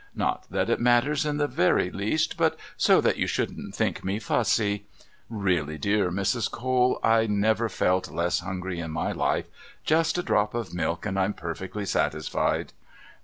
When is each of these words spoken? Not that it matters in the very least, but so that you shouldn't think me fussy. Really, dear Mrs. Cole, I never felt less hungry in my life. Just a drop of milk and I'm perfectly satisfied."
Not 0.15 0.47
that 0.49 0.67
it 0.71 0.79
matters 0.79 1.27
in 1.27 1.37
the 1.37 1.45
very 1.45 1.91
least, 1.91 2.35
but 2.35 2.57
so 2.75 3.01
that 3.01 3.17
you 3.17 3.27
shouldn't 3.27 3.75
think 3.75 4.03
me 4.03 4.17
fussy. 4.17 4.85
Really, 5.29 5.77
dear 5.77 6.09
Mrs. 6.09 6.49
Cole, 6.49 6.99
I 7.03 7.27
never 7.27 7.69
felt 7.69 8.09
less 8.09 8.39
hungry 8.39 8.79
in 8.79 8.89
my 8.89 9.11
life. 9.11 9.45
Just 9.83 10.17
a 10.17 10.23
drop 10.23 10.55
of 10.55 10.73
milk 10.73 11.05
and 11.05 11.19
I'm 11.19 11.33
perfectly 11.33 11.85
satisfied." 11.85 12.73